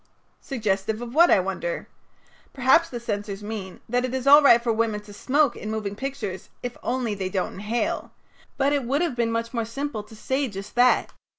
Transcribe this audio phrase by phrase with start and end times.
[0.41, 1.87] Suggestive of what, I wonder?
[2.53, 5.95] Perhaps the censors mean that it is all right for women to smoke in moving
[5.95, 8.11] pictures if only they don't inhale,
[8.57, 11.13] but it would have been much more simple to have said just that.